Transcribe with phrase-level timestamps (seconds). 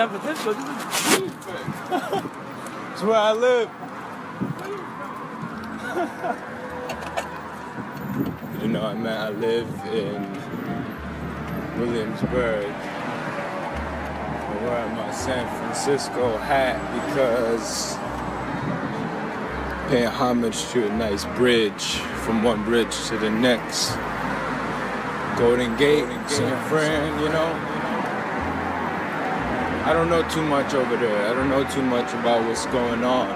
[0.00, 0.54] San Francisco.
[0.54, 0.64] This
[1.18, 1.32] is
[2.92, 3.68] It's where I live.
[8.62, 10.22] you know, I mean, I live in
[11.78, 12.64] Williamsburg.
[14.48, 17.98] I wear my San Francisco hat because
[19.90, 23.96] paying homage to a nice bridge from one bridge to the next.
[25.36, 27.69] Golden Gate, San Fran, you know.
[29.90, 31.26] I don't know too much over there.
[31.26, 33.28] I don't know too much about what's going on.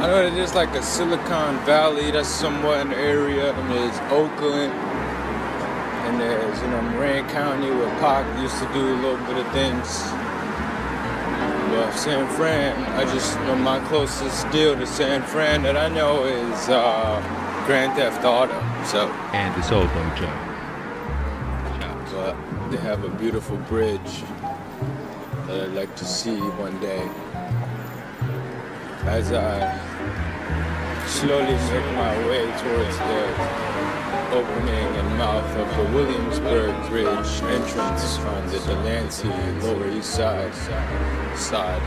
[0.00, 4.72] I know that there's like a Silicon Valley that's somewhat an area, and there's Oakland,
[4.72, 9.52] and there's you know Marin County where Pac used to do a little bit of
[9.52, 10.00] things.
[11.68, 16.24] But San Fran, I just know my closest deal to San Fran that I know
[16.24, 17.20] is uh,
[17.66, 18.58] Grand Theft Auto.
[18.86, 20.48] So And the Soul Dojo.
[22.12, 22.34] but
[22.70, 24.24] they have a beautiful bridge
[25.48, 27.08] that I'd like to see one day.
[29.08, 29.80] As I
[31.06, 33.22] slowly make my way towards the
[34.36, 39.28] opening and mouth of the Williamsburg Bridge entrance on the Delancey
[39.62, 40.54] Lower East Side
[41.34, 41.82] side.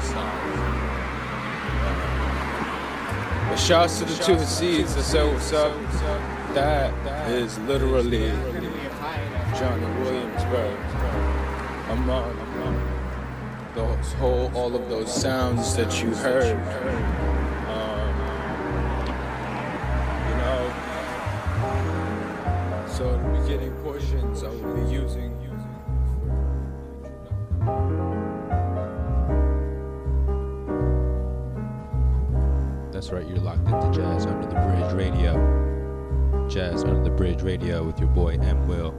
[3.48, 5.72] But shouts to the two seeds that said what's up.
[6.56, 8.32] That is literally
[9.56, 10.80] Johnny Williamsburg.
[11.92, 12.91] Among
[13.76, 16.58] those whole, all of those sounds that you heard.
[17.68, 18.16] Um,
[20.28, 20.62] you know,
[22.88, 25.32] so the beginning portions I will be using.
[32.92, 36.48] That's right, you're locked into Jazz Under the Bridge Radio.
[36.48, 38.68] Jazz Under the Bridge Radio with your boy M.
[38.68, 38.94] Will.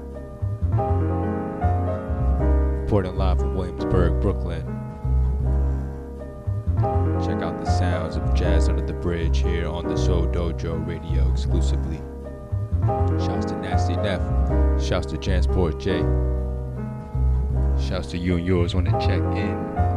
[2.93, 4.67] Reporting live from Williamsburg, Brooklyn.
[7.25, 11.27] Check out the sounds of Jazz Under the Bridge here on the Soul Dojo Radio
[11.33, 12.03] exclusively.
[13.25, 14.21] Shouts to Nasty Neff.
[14.79, 16.01] Shouts to Jansport J.
[17.83, 19.92] Shouts to you and yours when to check in.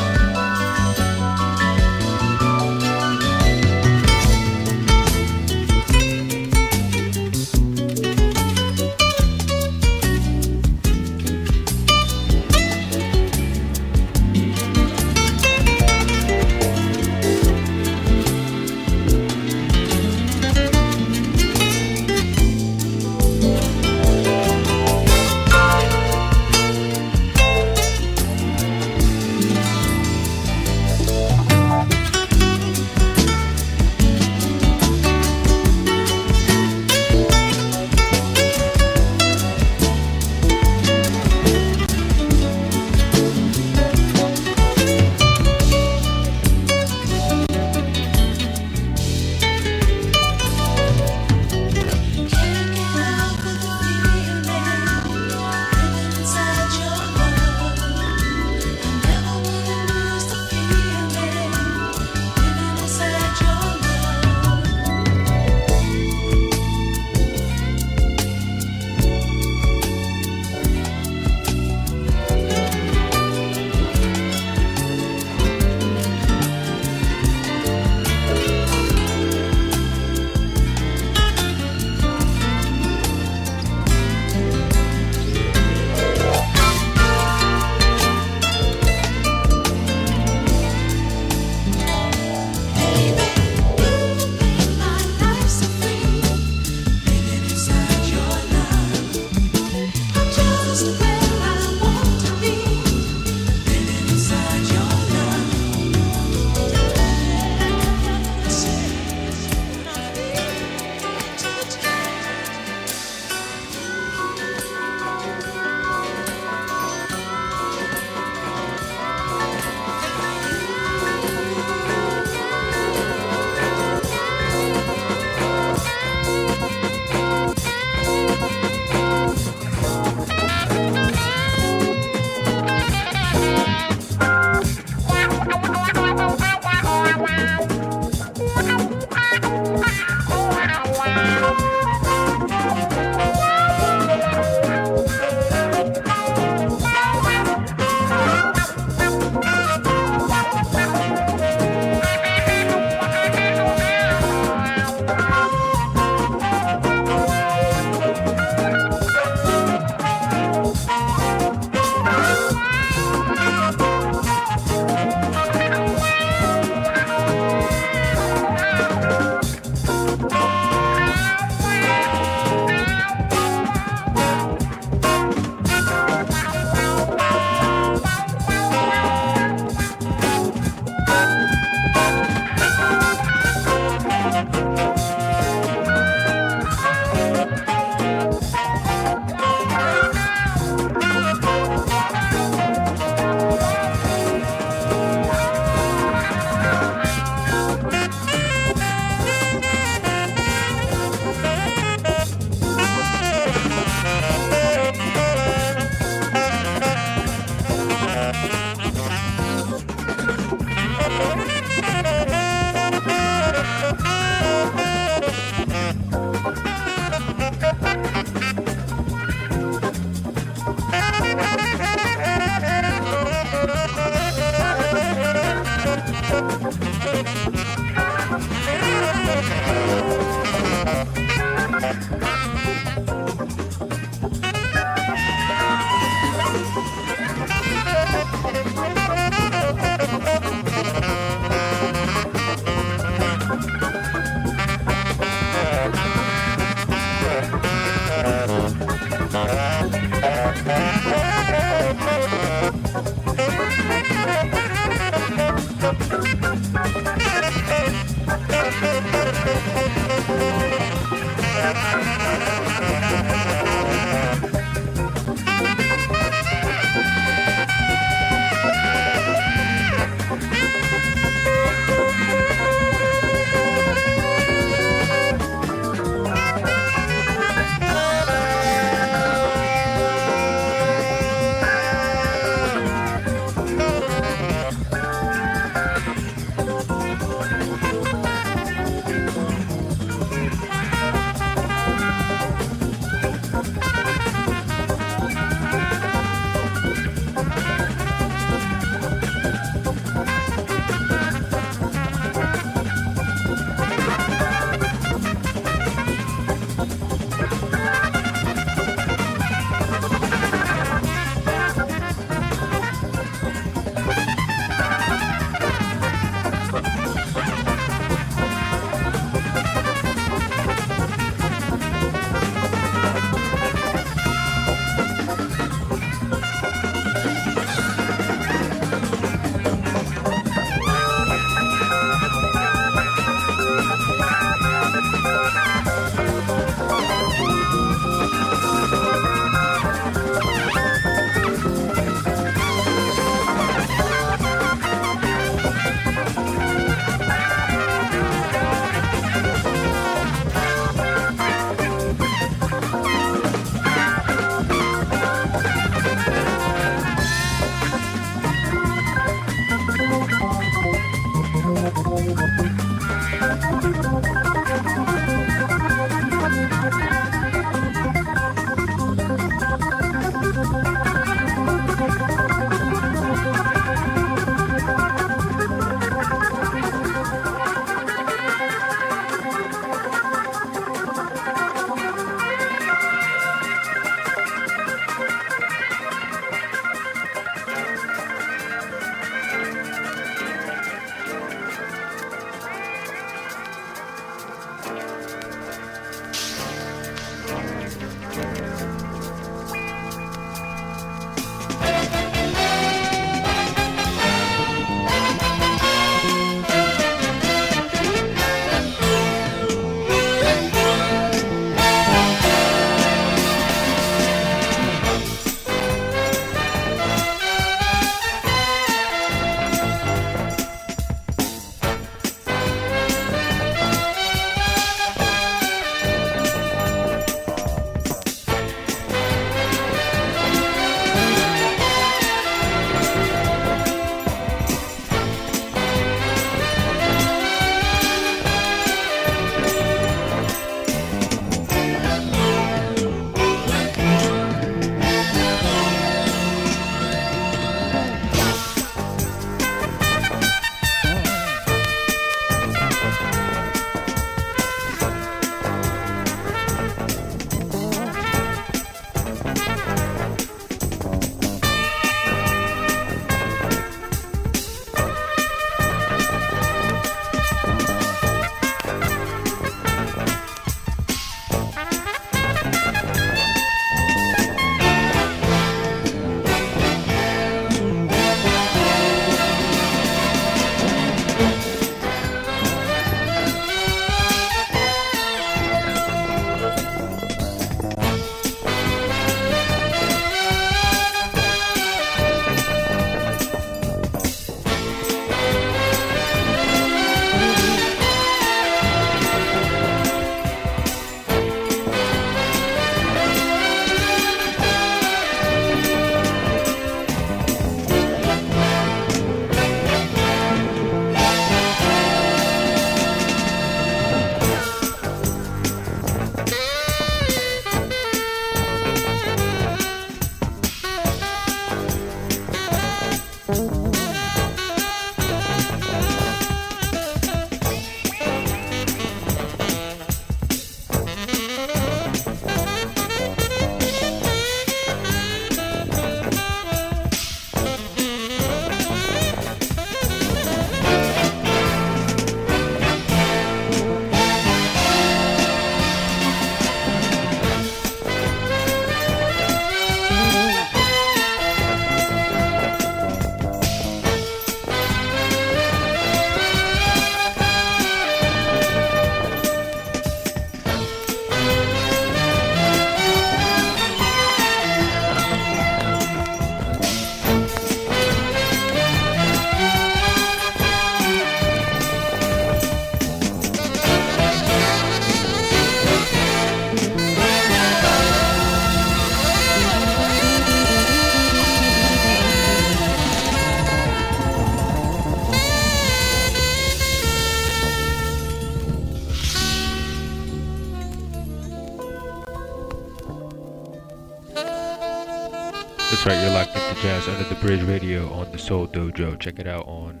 [597.44, 599.20] Bridge Radio on the Soul Dojo.
[599.20, 600.00] Check it out on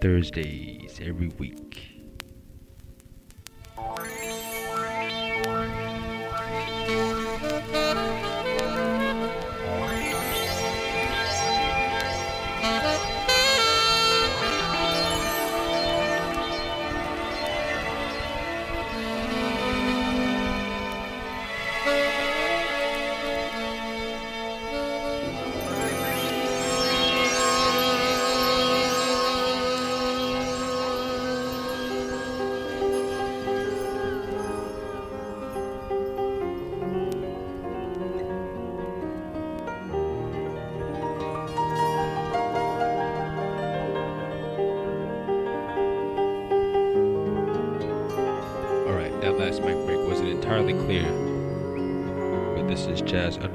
[0.00, 2.00] Thursdays every week.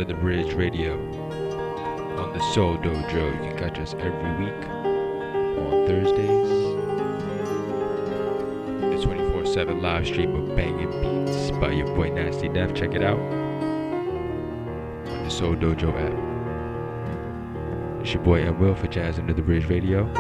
[0.02, 0.98] Under the Bridge Radio
[2.18, 3.34] on the Soul Dojo.
[3.36, 4.68] You can catch us every week
[5.60, 6.50] on Thursdays.
[8.82, 12.74] The 24 7 live stream of Banging Beats by your boy Nasty Def.
[12.74, 16.18] Check it out on the Soul Dojo app.
[18.02, 18.58] It's your boy M.
[18.60, 20.12] Will for Jazz Under the Bridge Radio.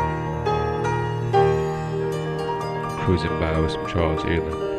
[3.03, 4.70] Cruising by with some Charles Earland.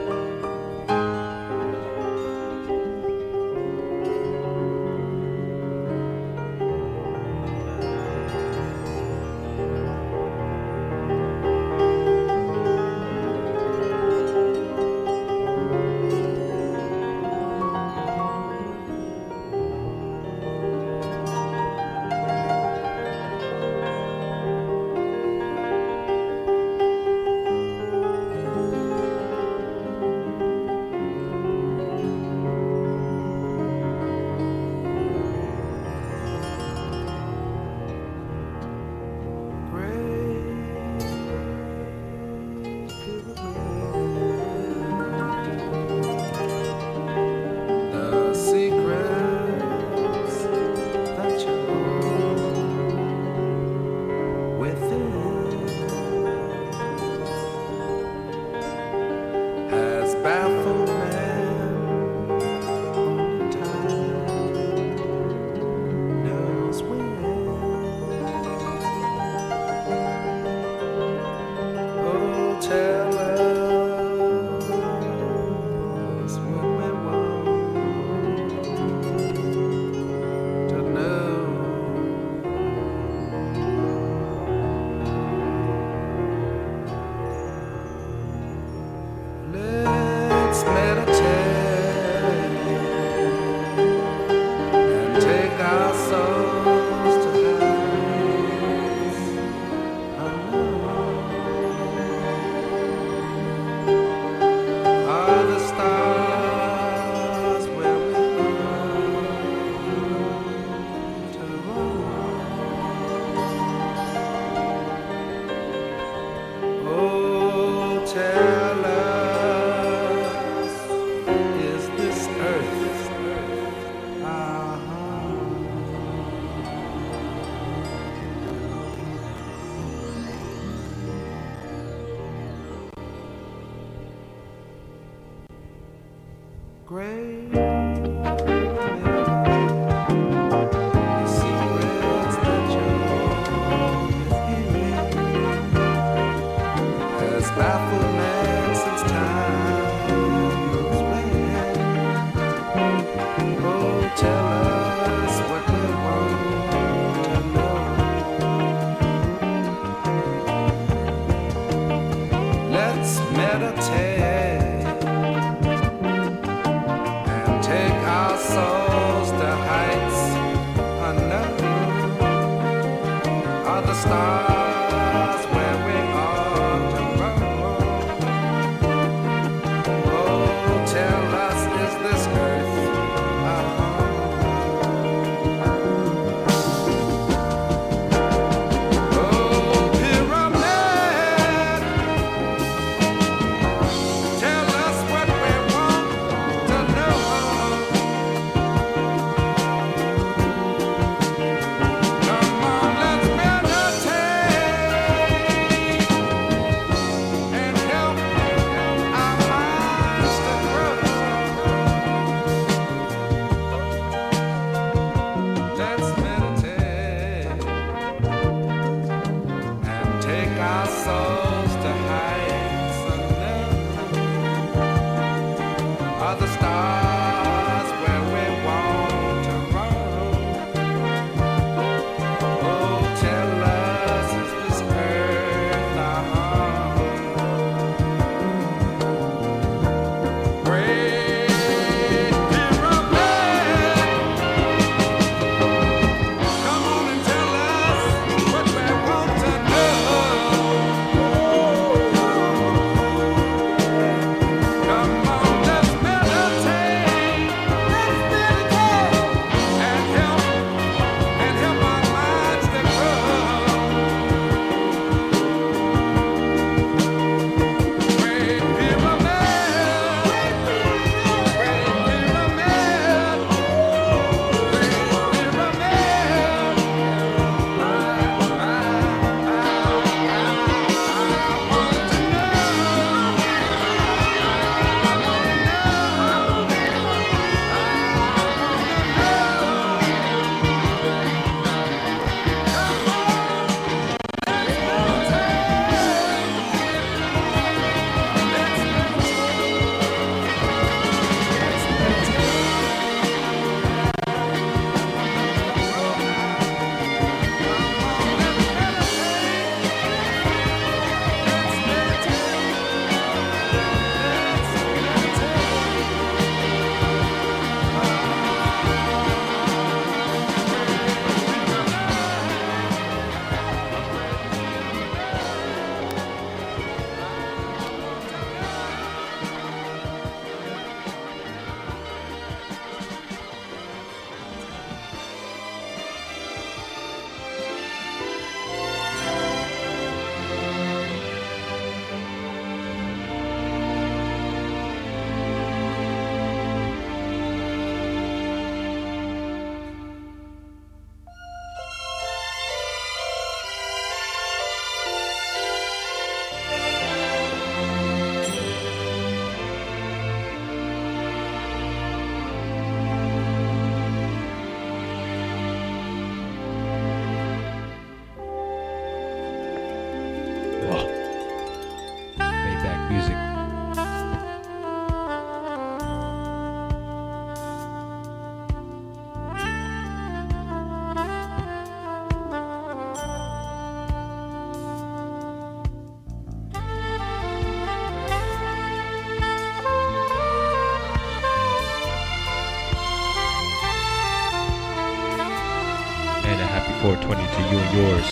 [397.03, 398.32] 420 to you and yours.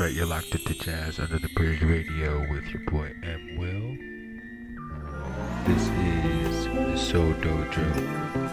[0.00, 3.98] right, you're locked into jazz under the bridge radio with your boy MWill.
[5.66, 8.49] This is the Dojo.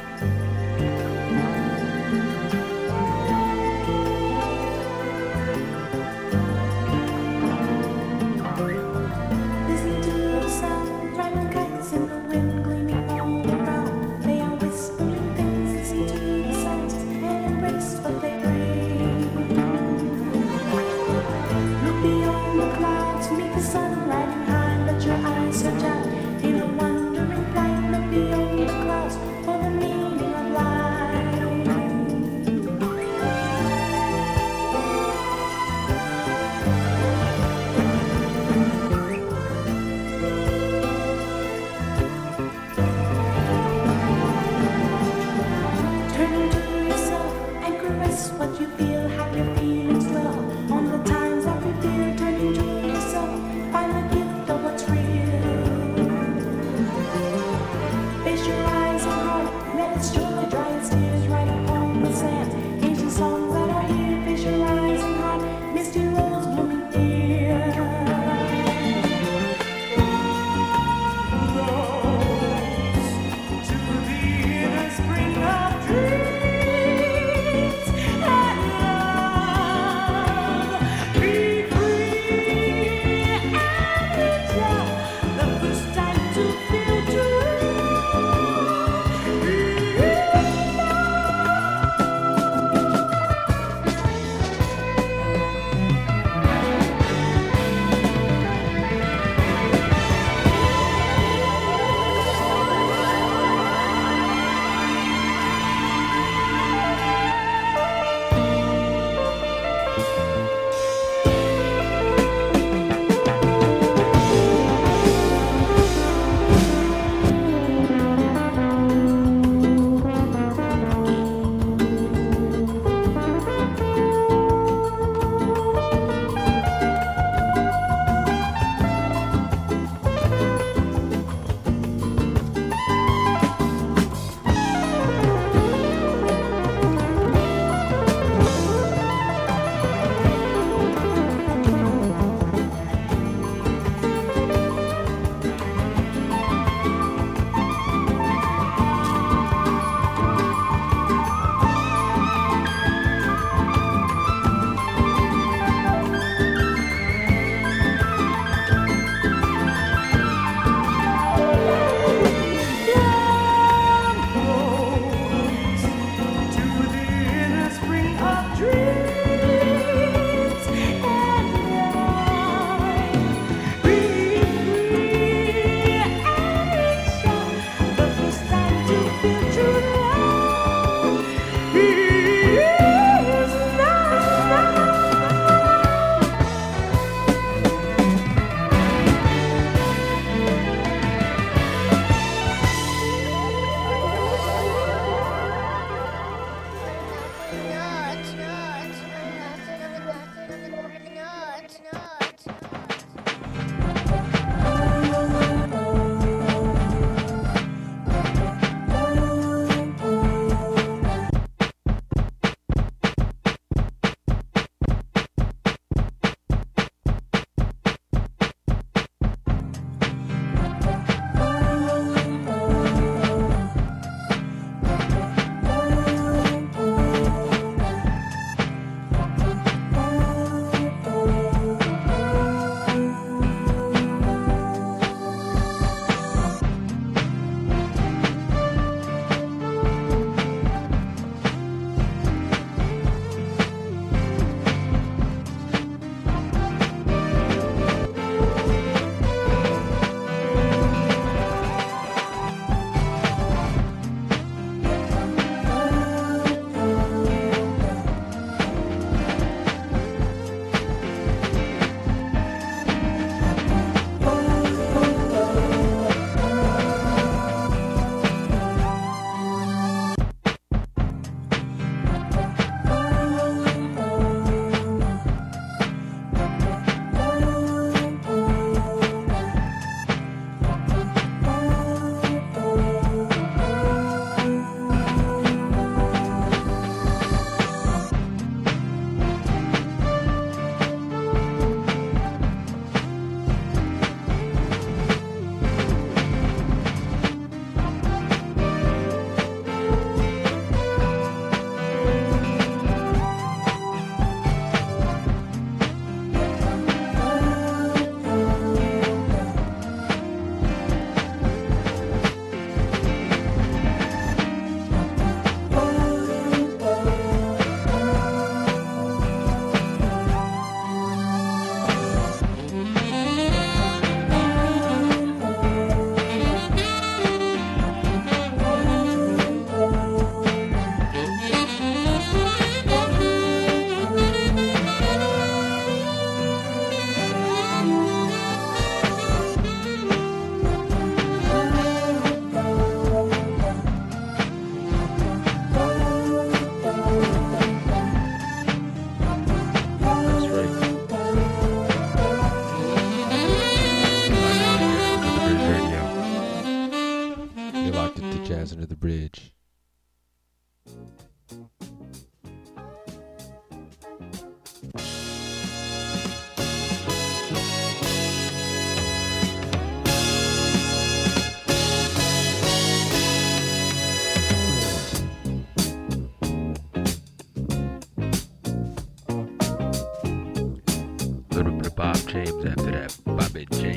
[382.27, 383.17] James after that.
[383.25, 383.96] Bobby James.